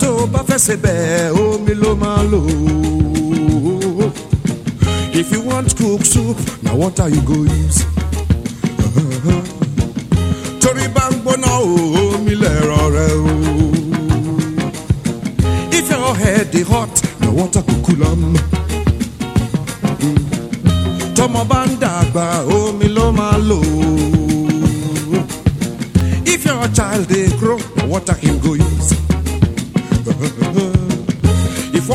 Tó 0.00 0.10
fẹ́ 0.48 0.58
ṣe. 0.58 0.76
If 5.18 5.32
you 5.32 5.40
want 5.40 5.74
cook 5.76 6.04
soup, 6.04 6.36
now 6.62 6.76
what 6.76 7.00
are 7.00 7.08
you 7.08 7.22
going? 7.22 7.65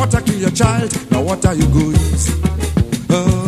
water 0.01 0.19
to 0.19 0.33
your 0.35 0.49
child, 0.49 1.11
now 1.11 1.21
what 1.21 1.45
are 1.45 1.53
you 1.53 1.67
good? 1.67 1.95
Oh. 3.11 3.40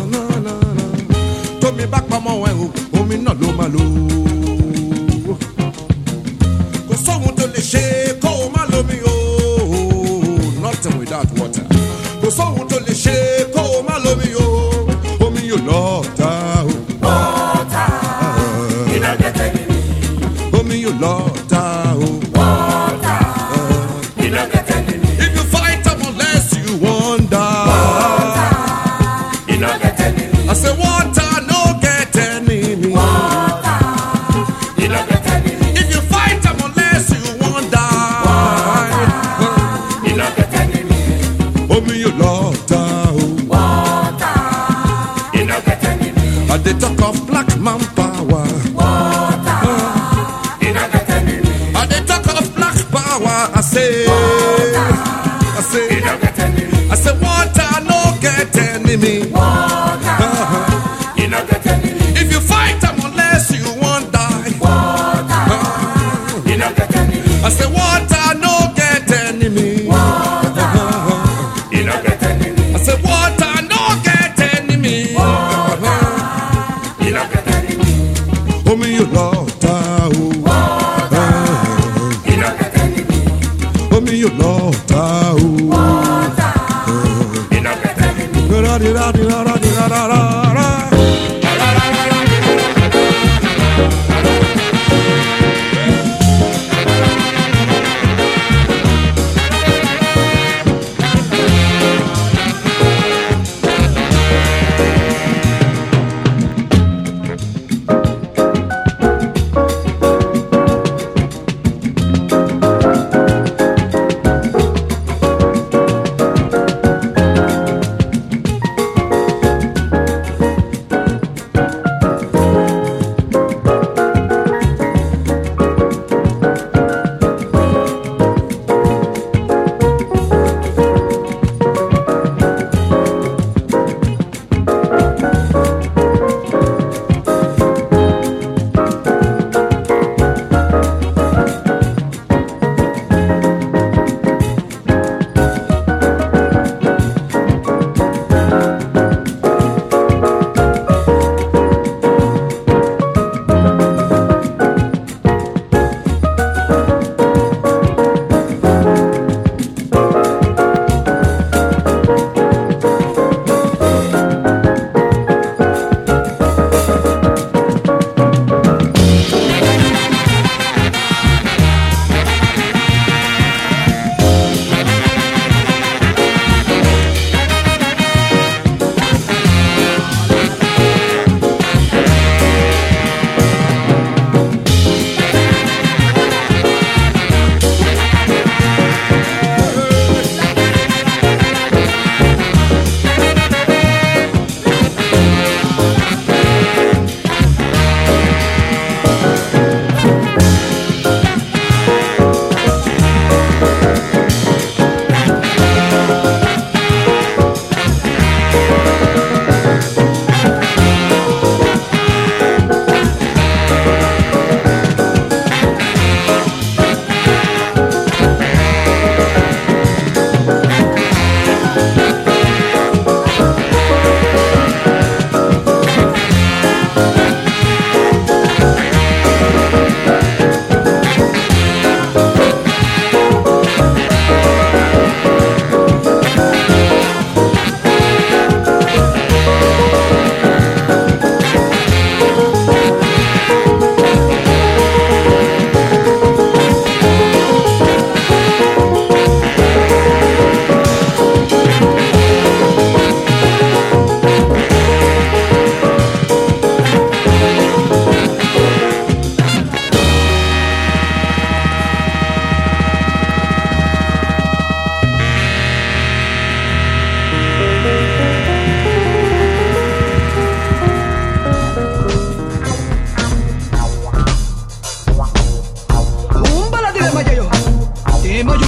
ra 88.78 89.12
ra 89.12 89.44
ra 89.44 89.54
ra 89.54 89.88
ra 89.88 90.06
ra 90.08 90.53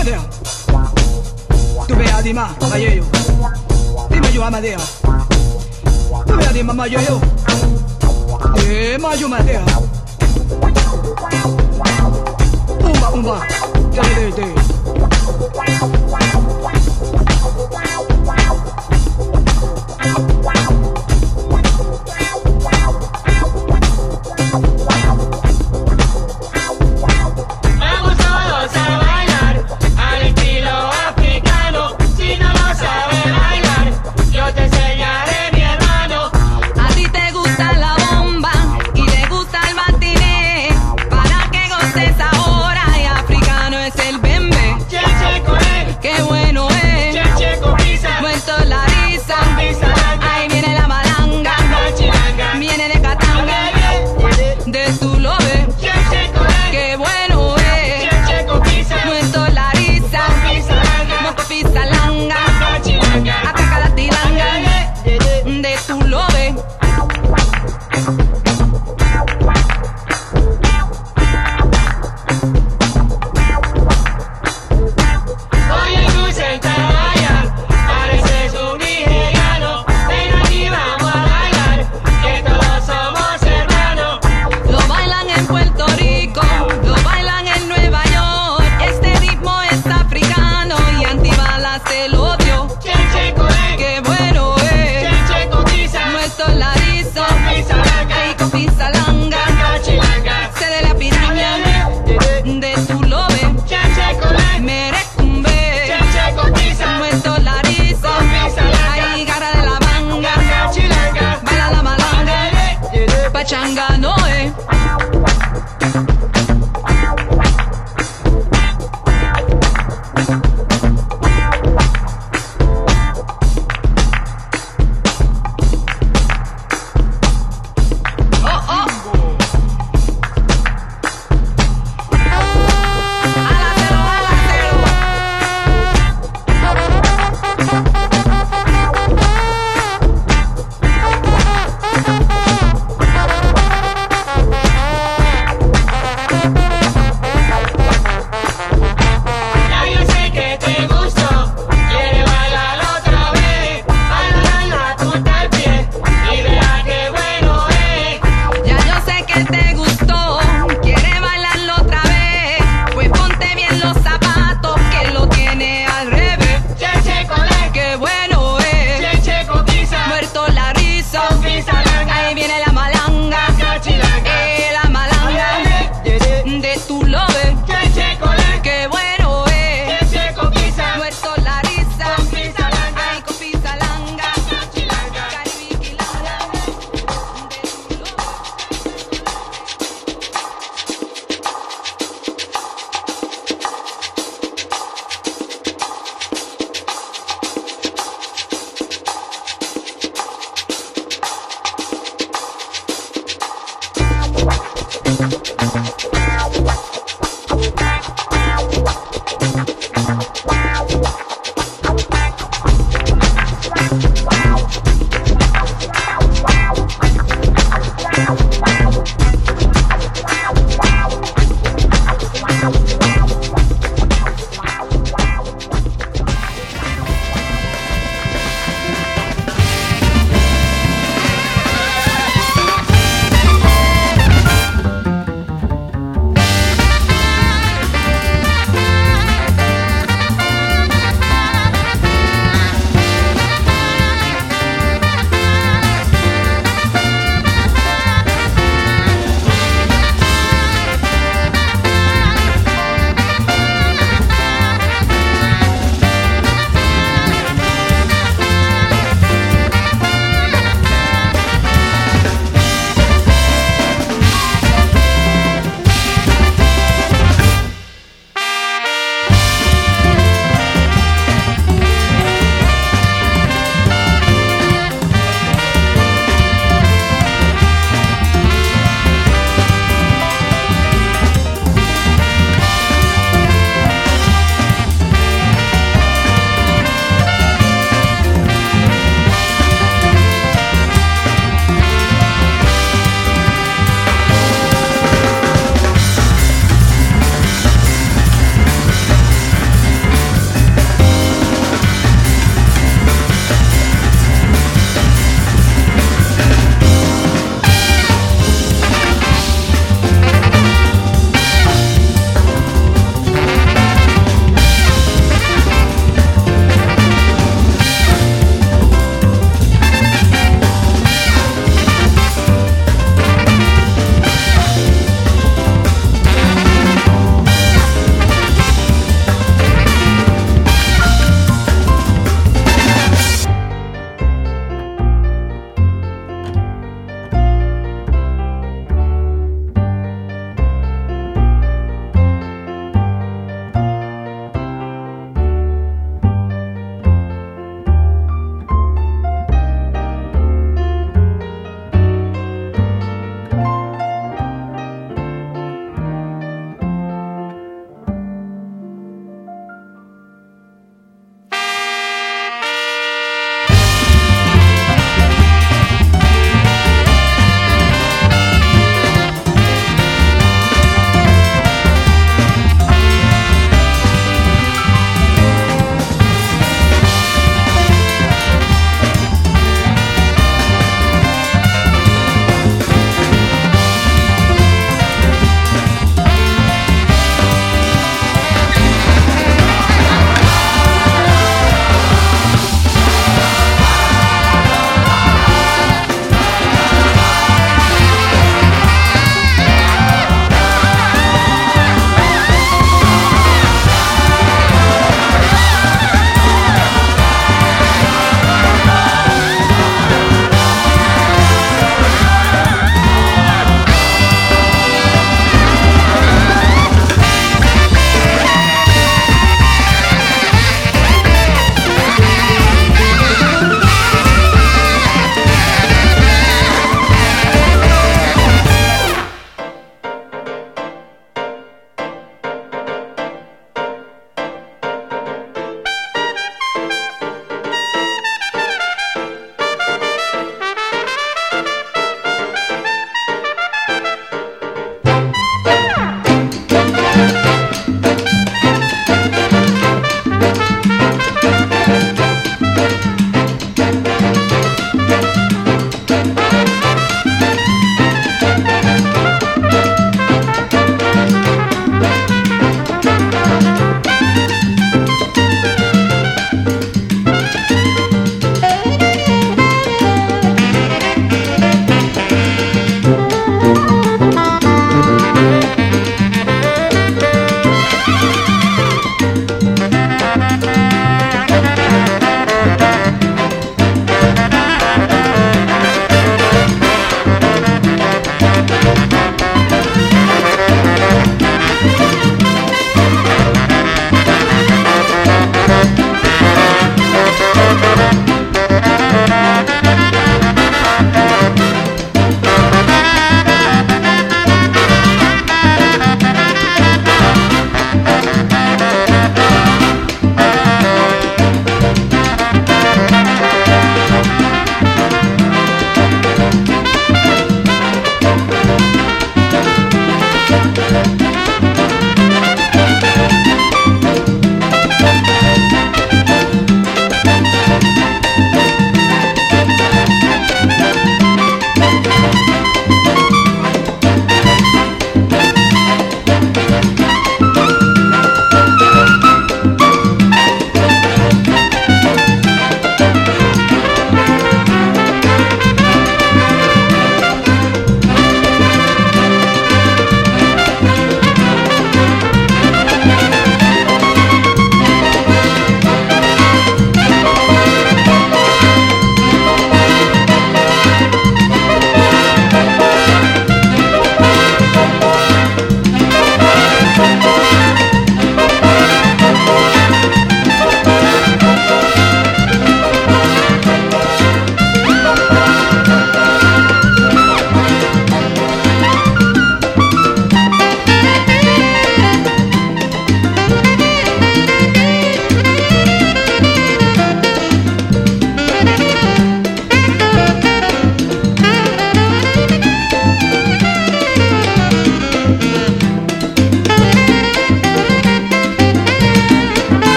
maju 0.00 0.12
madea. 0.12 0.20
Tu 1.86 1.94
ve 1.94 2.12
a 2.12 2.22
dima, 2.22 2.48
mayeyo. 2.70 3.04
Dime 4.10 4.32
yo 4.34 4.44
amadea. 4.44 4.78
Tu 6.26 6.36
ve 6.36 6.46
a 6.46 6.52
dima, 6.52 6.72
mayeyo. 6.72 7.20
De 8.54 8.98
mayo 8.98 9.28
madea. 9.28 9.64
Umba, 12.82 13.10
umba. 13.10 13.46